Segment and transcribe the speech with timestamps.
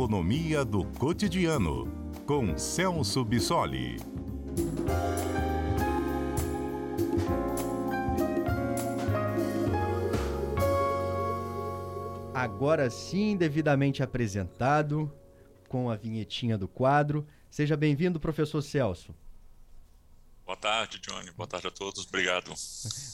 [0.00, 1.86] Economia do Cotidiano,
[2.24, 3.98] com Celso Bissoli.
[12.32, 15.12] Agora sim, devidamente apresentado,
[15.68, 17.26] com a vinhetinha do quadro.
[17.50, 19.14] Seja bem-vindo, professor Celso.
[20.46, 21.30] Boa tarde, Johnny.
[21.32, 22.06] Boa tarde a todos.
[22.06, 22.54] Obrigado.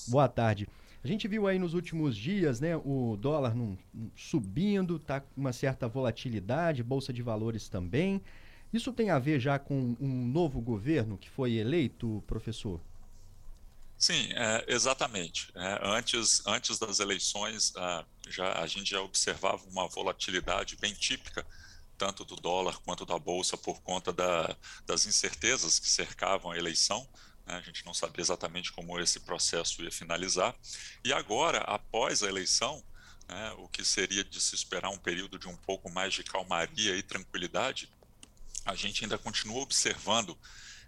[0.07, 0.69] Boa tarde.
[1.07, 3.79] A gente viu aí nos últimos dias, né, o dólar num,
[4.17, 8.21] subindo, tá com uma certa volatilidade, bolsa de valores também.
[8.73, 12.81] Isso tem a ver já com um novo governo que foi eleito, professor?
[13.97, 15.53] Sim, é, exatamente.
[15.55, 21.47] É, antes, antes das eleições, a, já, a gente já observava uma volatilidade bem típica,
[21.97, 27.07] tanto do dólar quanto da bolsa, por conta da, das incertezas que cercavam a eleição.
[27.47, 27.55] Né?
[27.55, 30.55] A gente não sabia exatamente como esse processo ia finalizar.
[31.05, 32.83] E agora, após a eleição,
[33.29, 36.97] né, o que seria de se esperar um período de um pouco mais de calmaria
[36.97, 37.91] e tranquilidade,
[38.65, 40.37] a gente ainda continua observando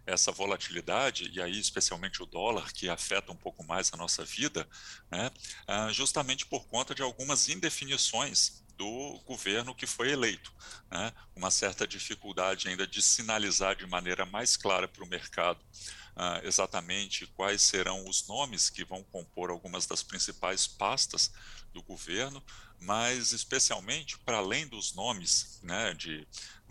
[0.05, 4.67] essa volatilidade, e aí especialmente o dólar, que afeta um pouco mais a nossa vida,
[5.11, 5.31] né,
[5.67, 10.55] ah, justamente por conta de algumas indefinições do governo que foi eleito.
[10.91, 11.12] Né?
[11.34, 15.59] Uma certa dificuldade ainda de sinalizar de maneira mais clara para o mercado
[16.19, 21.30] uh, exatamente quais serão os nomes que vão compor algumas das principais pastas
[21.72, 22.42] do governo,
[22.80, 26.27] mas especialmente para além dos nomes né, de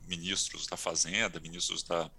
[0.05, 2.11] ministros da Fazenda, ministros da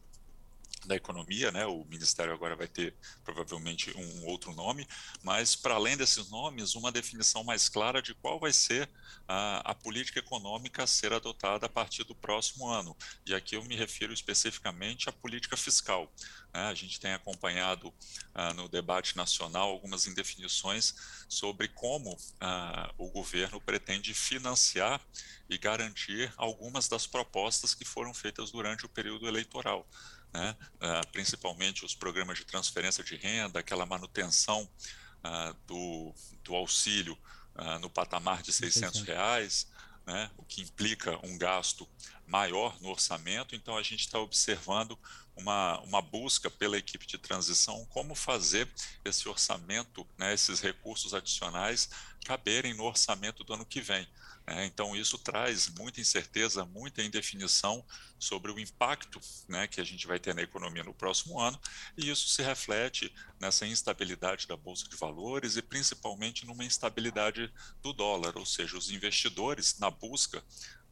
[0.88, 1.66] da economia, né?
[1.66, 4.88] O ministério agora vai ter provavelmente um outro nome,
[5.22, 8.88] mas para além desses nomes, uma definição mais clara de qual vai ser
[9.28, 12.96] a, a, política econômica a ser adotada a partir do próximo ano.
[13.26, 16.10] E aqui eu me refiro especificamente à política fiscal.
[16.52, 16.62] Né?
[16.62, 17.92] A gente tem acompanhado
[18.34, 20.94] ah, no debate nacional algumas indefinições
[21.28, 25.00] sobre como ah, o governo pretende financiar
[25.48, 29.86] e garantir algumas das propostas que foram feitas durante o período eleitoral
[30.32, 30.56] né?
[30.74, 34.68] uh, principalmente os programas de transferência de renda, aquela manutenção
[35.24, 36.14] uh, do,
[36.44, 37.16] do auxílio
[37.56, 39.66] uh, no patamar de 600 reais,
[40.06, 40.30] né?
[40.36, 41.88] o que implica um gasto
[42.26, 43.54] maior no orçamento.
[43.54, 44.98] Então, a gente está observando
[45.38, 48.68] uma, uma busca pela equipe de transição como fazer
[49.04, 51.88] esse orçamento, né, esses recursos adicionais,
[52.24, 54.06] caberem no orçamento do ano que vem.
[54.50, 57.84] É, então, isso traz muita incerteza, muita indefinição
[58.18, 61.60] sobre o impacto né, que a gente vai ter na economia no próximo ano,
[61.98, 67.92] e isso se reflete nessa instabilidade da Bolsa de Valores e principalmente numa instabilidade do
[67.92, 70.42] dólar, ou seja, os investidores na busca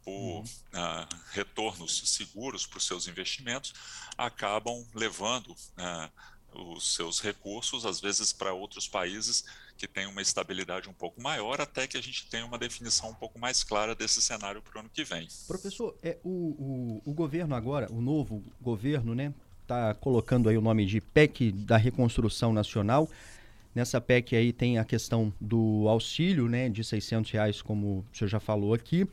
[0.07, 0.41] por uhum.
[0.41, 3.75] uh, retornos seguros para os seus investimentos
[4.17, 6.11] acabam levando uh,
[6.55, 9.45] os seus recursos, às vezes, para outros países
[9.77, 13.15] que têm uma estabilidade um pouco maior, até que a gente tenha uma definição um
[13.15, 15.29] pouco mais clara desse cenário para o ano que vem.
[15.47, 20.63] Professor, é, o, o, o governo agora, o novo governo, né, está colocando aí o
[20.63, 23.11] nome de PEC da Reconstrução Nacional.
[23.75, 28.29] Nessa PEC aí tem a questão do auxílio, né, de 600 reais, como o senhor
[28.29, 29.07] já falou aqui.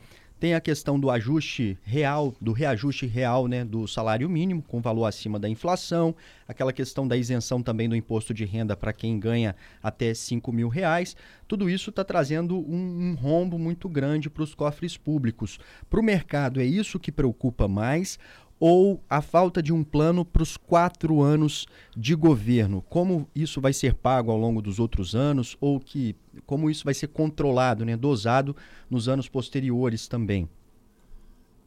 [0.44, 5.06] Tem a questão do ajuste real, do reajuste real né, do salário mínimo, com valor
[5.06, 6.14] acima da inflação,
[6.46, 10.68] aquela questão da isenção também do imposto de renda para quem ganha até 5 mil
[10.68, 11.16] reais.
[11.48, 15.58] Tudo isso está trazendo um, um rombo muito grande para os cofres públicos.
[15.88, 18.18] Para o mercado, é isso que preocupa mais
[18.66, 22.80] ou a falta de um plano para os quatro anos de governo?
[22.80, 26.16] Como isso vai ser pago ao longo dos outros anos ou que
[26.46, 28.56] como isso vai ser controlado, né, dosado
[28.88, 30.48] nos anos posteriores também?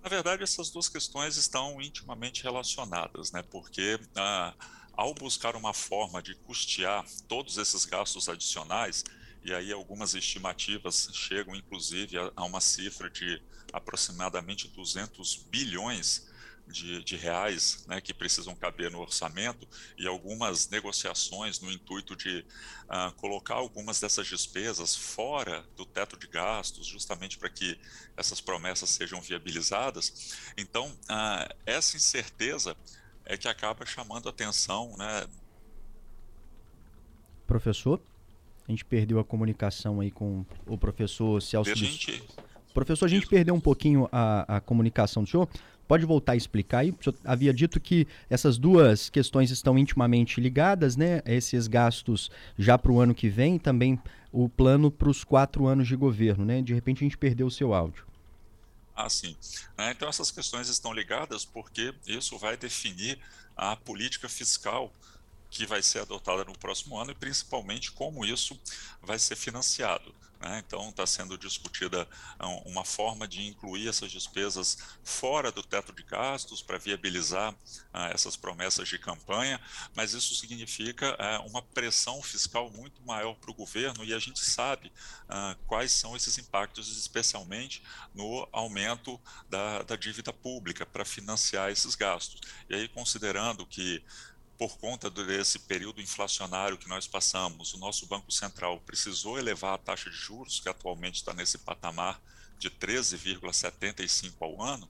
[0.01, 3.43] Na verdade, essas duas questões estão intimamente relacionadas, né?
[3.43, 4.55] Porque ah,
[4.93, 9.03] ao buscar uma forma de custear todos esses gastos adicionais,
[9.45, 13.39] e aí algumas estimativas chegam inclusive a, a uma cifra de
[13.71, 16.26] aproximadamente 200 bilhões
[16.67, 19.67] de, de reais né, que precisam caber no orçamento
[19.97, 22.45] e algumas negociações no intuito de
[22.85, 27.79] uh, colocar algumas dessas despesas fora do teto de gastos, justamente para que
[28.15, 30.35] essas promessas sejam viabilizadas.
[30.57, 32.75] Então, uh, essa incerteza
[33.25, 34.95] é que acaba chamando atenção.
[34.97, 35.27] Né?
[37.45, 38.01] Professor,
[38.67, 41.73] a gente perdeu a comunicação aí com o professor Celso.
[41.75, 42.23] Gente...
[42.73, 45.49] Professor, a gente perdeu um pouquinho a, a comunicação do senhor.
[45.87, 46.93] Pode voltar a explicar aí?
[47.05, 51.21] Eu havia dito que essas duas questões estão intimamente ligadas, né?
[51.25, 53.99] Esses gastos já para o ano que vem, também
[54.31, 56.61] o plano para os quatro anos de governo, né?
[56.61, 58.05] De repente a gente perdeu o seu áudio.
[58.95, 59.35] Ah, sim.
[59.77, 63.19] É, então essas questões estão ligadas porque isso vai definir
[63.55, 64.91] a política fiscal
[65.57, 68.59] que vai ser adotada no próximo ano e principalmente como isso
[69.01, 70.13] vai ser financiado.
[70.39, 70.63] Né?
[70.65, 72.07] Então, está sendo discutida
[72.63, 77.55] uma forma de incluir essas despesas fora do teto de gastos para viabilizar
[77.91, 79.59] ah, essas promessas de campanha,
[79.95, 84.39] mas isso significa é, uma pressão fiscal muito maior para o governo e a gente
[84.39, 84.91] sabe
[85.27, 87.81] ah, quais são esses impactos, especialmente
[88.13, 89.19] no aumento
[89.49, 92.41] da, da dívida pública para financiar esses gastos.
[92.69, 94.03] E aí, considerando que
[94.57, 99.77] por conta desse período inflacionário que nós passamos, o nosso Banco Central precisou elevar a
[99.77, 102.19] taxa de juros, que atualmente está nesse patamar
[102.57, 104.89] de 13,75 ao ano,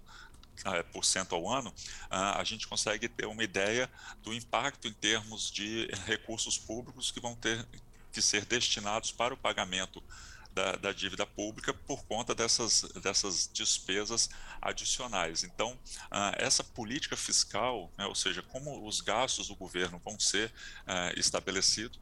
[0.66, 1.72] é, por cento ao ano,
[2.10, 3.90] a gente consegue ter uma ideia
[4.24, 7.64] do impacto em termos de recursos públicos que vão ter
[8.12, 10.02] que ser destinados para o pagamento
[10.58, 14.28] da, da, dívida pública por conta dessas, dessas despesas
[14.60, 15.44] adicionais.
[15.44, 15.78] Então,
[16.10, 20.52] ah, essa política fiscal, né, ou seja, como os gastos do governo vão ser
[20.88, 22.00] ah, estabelecidos,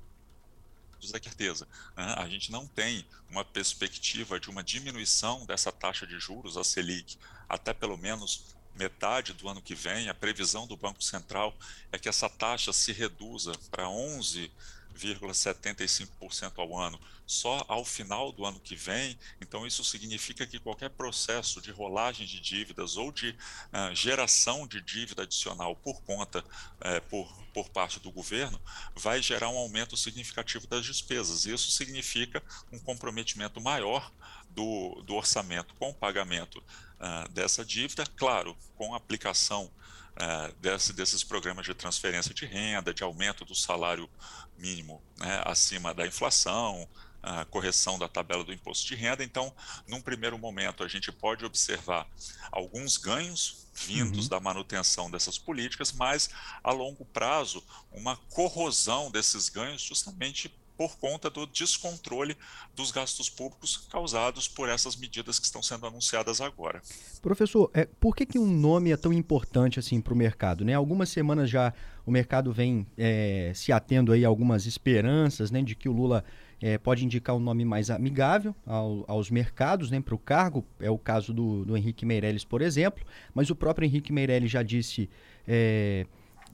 [1.14, 1.68] é certeza.
[1.98, 2.16] Né?
[2.18, 7.18] A gente não tem uma perspectiva de uma diminuição dessa taxa de juros, a Selic,
[7.50, 10.08] até pelo menos metade do ano que vem.
[10.08, 11.56] A previsão do Banco Central
[11.92, 14.50] é que essa taxa se reduza para 11
[14.96, 19.18] 0,75% ao ano só ao final do ano que vem.
[19.42, 24.80] Então, isso significa que qualquer processo de rolagem de dívidas ou de uh, geração de
[24.82, 28.62] dívida adicional por conta, uh, por, por parte do governo,
[28.96, 31.46] vai gerar um aumento significativo das despesas.
[31.46, 34.12] Isso significa um comprometimento maior
[34.50, 39.72] do, do orçamento com o pagamento uh, dessa dívida, claro, com a aplicação
[40.16, 44.10] uh, desse, desses programas de transferência de renda, de aumento do salário
[44.58, 46.88] mínimo né, acima da inflação,
[47.22, 49.24] a correção da tabela do imposto de renda.
[49.24, 49.54] Então,
[49.88, 52.08] num primeiro momento, a gente pode observar
[52.52, 54.30] alguns ganhos vindos uhum.
[54.30, 56.30] da manutenção dessas políticas, mas
[56.64, 62.36] a longo prazo, uma corrosão desses ganhos justamente por conta do descontrole
[62.76, 66.82] dos gastos públicos causados por essas medidas que estão sendo anunciadas agora.
[67.22, 70.66] Professor, é, por que, que um nome é tão importante assim para o mercado?
[70.66, 70.74] Né?
[70.74, 71.74] Algumas semanas já
[72.06, 76.24] o mercado vem é, se atendo aí a algumas esperanças né, de que o Lula
[76.62, 80.66] é, pode indicar um nome mais amigável ao, aos mercados né, para o cargo.
[80.80, 84.62] É o caso do, do Henrique Meirelles, por exemplo, mas o próprio Henrique Meirelles já
[84.62, 85.10] disse
[85.48, 86.06] é,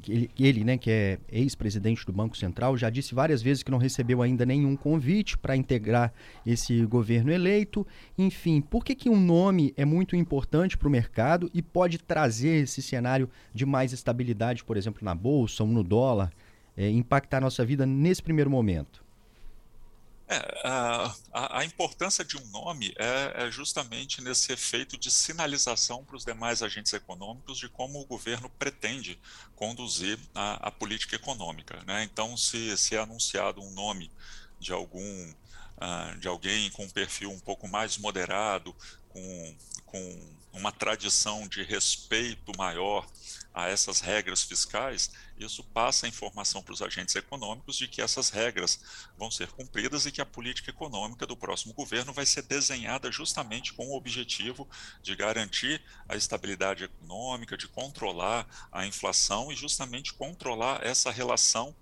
[0.08, 3.78] ele, ele né, que é ex-presidente do Banco Central, já disse várias vezes que não
[3.78, 6.14] recebeu ainda nenhum convite para integrar
[6.46, 7.86] esse governo eleito.
[8.18, 12.64] Enfim, por que, que um nome é muito importante para o mercado e pode trazer
[12.64, 16.32] esse cenário de mais estabilidade, por exemplo, na Bolsa ou no dólar,
[16.76, 19.04] é, impactar a nossa vida nesse primeiro momento?
[20.32, 26.16] É, a, a, importância de um nome é, é, justamente nesse efeito de sinalização para
[26.16, 29.20] os demais agentes econômicos de como o governo pretende
[29.58, 31.84] conduzir a, a política econômica.
[31.86, 32.04] Né?
[32.04, 34.10] Então, se, se é anunciado um nome
[34.58, 35.34] de algum
[35.82, 38.74] uh, de alguém com um perfil um pouco mais moderado,
[39.14, 39.56] com,
[39.86, 43.08] com uma tradição de respeito maior
[43.54, 48.30] a essas regras fiscais, isso passa a informação para os agentes econômicos de que essas
[48.30, 48.80] regras
[49.18, 53.74] vão ser cumpridas e que a política econômica do próximo governo vai ser desenhada justamente
[53.74, 54.68] com o objetivo
[55.02, 61.76] de garantir a estabilidade econômica, de controlar a inflação e justamente controlar essa relação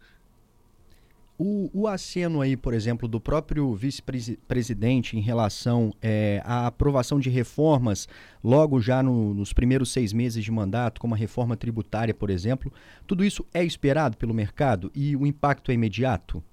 [1.40, 7.30] o, o aceno aí, por exemplo, do próprio vice-presidente em relação é, à aprovação de
[7.30, 8.10] reformas
[8.44, 12.74] logo já no, nos primeiros seis meses de mandato, como a reforma tributária, por exemplo,
[13.08, 16.44] tudo isso é esperado pelo mercado e o impacto é imediato?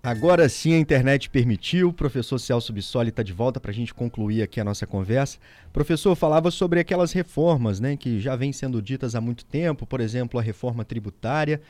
[0.00, 3.92] Agora sim a internet permitiu, o professor Celso Bissoli está de volta para a gente
[3.92, 5.38] concluir aqui a nossa conversa.
[5.72, 10.00] Professor, falava sobre aquelas reformas né, que já vêm sendo ditas há muito tempo, por
[10.00, 11.60] exemplo, a reforma tributária.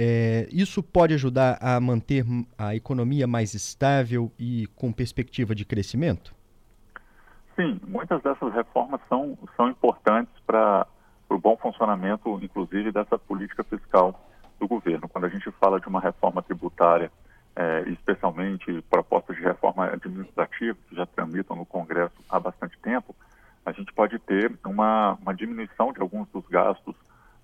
[0.00, 2.24] É, isso pode ajudar a manter
[2.56, 6.32] a economia mais estável e com perspectiva de crescimento?
[7.56, 10.86] Sim, muitas dessas reformas são, são importantes para
[11.28, 14.24] o bom funcionamento, inclusive, dessa política fiscal
[14.60, 15.08] do governo.
[15.08, 17.10] Quando a gente fala de uma reforma tributária,
[17.56, 23.16] é, especialmente propostas de reforma administrativa que já tramitam no Congresso há bastante tempo,
[23.66, 26.94] a gente pode ter uma, uma diminuição de alguns dos gastos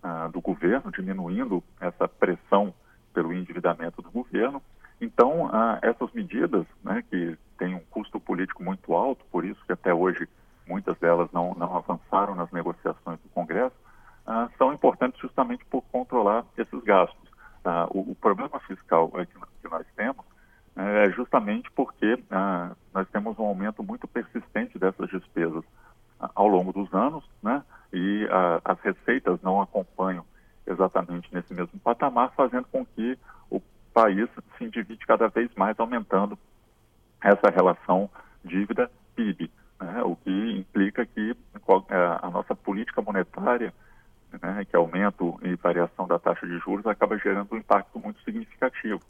[0.06, 2.74] ah, do governo, diminuindo essa pressão
[3.14, 4.60] pelo endividamento do governo.
[5.00, 9.72] Então, ah, essas medidas, né, que têm um custo político muito alto, por isso que
[9.72, 10.28] até hoje
[10.68, 13.74] muitas delas não, não avançaram nas negociações do Congresso,
[14.26, 17.24] ah, são importantes justamente por controlar esses gastos.
[17.88, 19.24] O, o, problema fiscal que,
[19.62, 20.22] que nós temos
[20.76, 22.22] é justamente porque
[22.92, 25.64] nós temos um aumento muito persistente dessas despesas
[26.34, 27.23] ao longo dos anos?
[28.30, 30.24] A, as receitas não acompanham
[30.66, 33.18] exatamente nesse mesmo patamar, fazendo com que
[33.50, 33.60] o
[33.92, 36.38] país se endivide cada vez mais, aumentando
[37.22, 38.08] essa relação
[38.44, 40.02] dívida-PIB, né?
[40.02, 41.36] o que implica que
[41.90, 43.72] é, a nossa política monetária,
[44.42, 49.00] né, que aumento e variação da taxa de juros, acaba gerando um impacto muito significativo.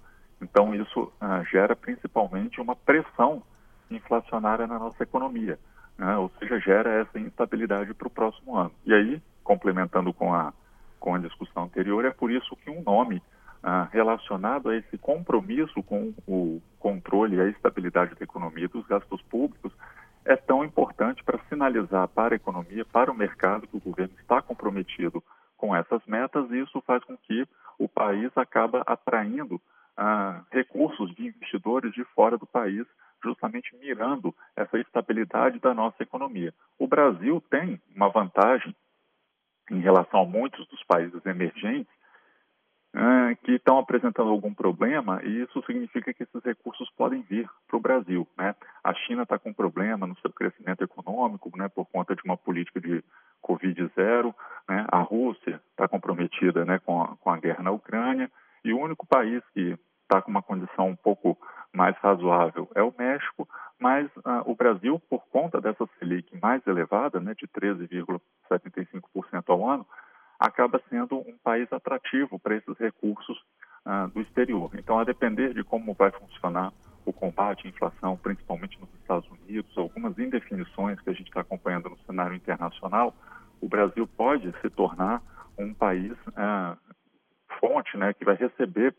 [0.40, 3.42] Então, isso ah, gera principalmente uma pressão
[3.90, 5.58] inflacionária na nossa economia,
[5.98, 6.16] né?
[6.16, 8.72] ou seja, gera essa instabilidade para o próximo ano.
[8.84, 10.52] E aí, complementando com a,
[10.98, 13.22] com a discussão anterior, é por isso que um nome
[13.62, 19.22] ah, relacionado a esse compromisso com o controle e a estabilidade da economia dos gastos
[19.22, 19.72] públicos
[20.24, 24.40] é tão importante para sinalizar para a economia, para o mercado, que o governo está
[24.40, 25.22] comprometido
[25.56, 27.46] com essas metas e isso faz com que
[27.78, 29.60] o país acaba atraindo
[29.96, 32.86] ah, recursos de investidores de fora do país,
[33.24, 36.52] justamente mirando essa estabilidade da nossa economia.
[36.78, 38.74] O Brasil tem uma vantagem
[39.70, 41.92] em relação a muitos dos países emergentes
[42.96, 47.76] ah, que estão apresentando algum problema e isso significa que esses recursos podem vir para
[47.76, 48.28] o Brasil.
[48.38, 48.54] Né?
[48.84, 52.80] A China está com problema no seu crescimento econômico né, por conta de uma política
[52.80, 53.02] de
[53.42, 54.32] Covid zero,
[54.68, 54.86] né?
[54.92, 58.30] a Rússia está comprometida né, com, a, com a guerra na Ucrânia
[58.64, 61.36] e o único país que está com uma condição um pouco
[61.74, 67.20] mais razoável é o México, mas uh, o Brasil, por conta dessa Selic mais elevada,
[67.20, 69.86] né, de 13,75% ao ano,
[70.38, 73.36] acaba sendo um país atrativo para esses recursos
[73.86, 74.70] uh, do exterior.
[74.74, 76.72] Então, a depender de como vai funcionar
[77.04, 81.90] o combate à inflação, principalmente nos Estados Unidos, algumas indefinições que a gente está acompanhando
[81.90, 83.14] no cenário internacional,
[83.60, 85.22] o Brasil pode se tornar
[85.58, 86.76] um país uh,
[87.60, 88.94] fonte, né, que vai receber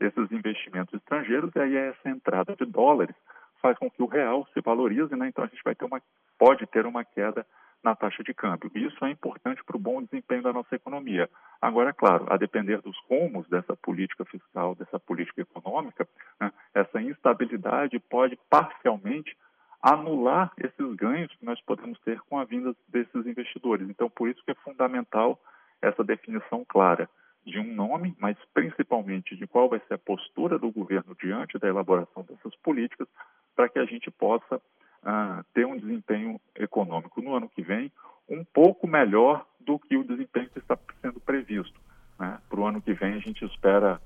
[0.00, 3.14] esses investimentos estrangeiros e aí essa entrada de dólares
[3.60, 5.28] faz com que o real se valorize, né?
[5.28, 6.00] Então a gente vai ter uma
[6.38, 7.44] pode ter uma queda
[7.82, 8.70] na taxa de câmbio.
[8.74, 11.28] Isso é importante para o bom desempenho da nossa economia.
[11.60, 16.08] Agora, é claro, a depender dos rumos dessa política fiscal, dessa política econômica,
[16.40, 19.36] né, essa instabilidade pode parcialmente
[19.80, 23.88] anular esses ganhos que nós podemos ter com a vinda desses investidores.
[23.88, 25.40] Então, por isso que é fundamental
[25.80, 27.08] essa definição clara
[27.50, 31.68] de um nome, mas principalmente de qual vai ser a postura do governo diante da
[31.68, 33.08] elaboração dessas políticas,
[33.56, 34.60] para que a gente possa
[35.02, 37.90] ah, ter um desempenho econômico no ano que vem
[38.28, 41.80] um pouco melhor do que o desempenho que está sendo previsto.
[42.18, 42.38] Né?
[42.48, 44.00] Para o ano que vem, a gente espera,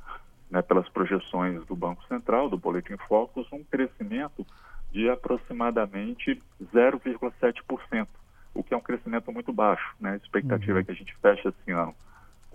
[0.51, 4.47] né, pelas projeções do Banco Central, do Boletim Focus, um crescimento
[4.93, 6.39] de aproximadamente
[6.73, 8.07] 0,7%,
[8.55, 9.95] o que é um crescimento muito baixo.
[9.99, 10.13] Né?
[10.13, 10.79] A expectativa uhum.
[10.79, 11.95] é que a gente feche esse ano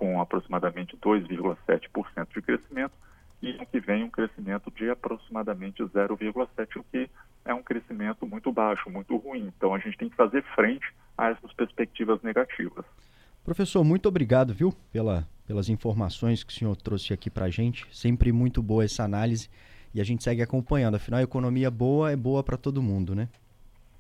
[0.08, 2.94] com aproximadamente 2,7% de crescimento,
[3.42, 7.10] e ano que vem um crescimento de aproximadamente 0,7%, o que
[7.46, 9.52] é um crescimento muito baixo, muito ruim.
[9.56, 10.86] Então a gente tem que fazer frente
[11.18, 12.86] a essas perspectivas negativas.
[13.44, 17.86] Professor, muito obrigado, viu, pela, pelas informações que o senhor trouxe aqui para a gente.
[17.96, 19.50] Sempre muito boa essa análise
[19.94, 20.96] e a gente segue acompanhando.
[20.96, 23.28] Afinal, a economia boa é boa para todo mundo, né?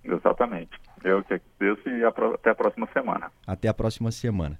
[0.03, 0.71] Exatamente.
[1.03, 3.31] Eu que agradeço e até a próxima semana.
[3.45, 4.57] Até a próxima semana.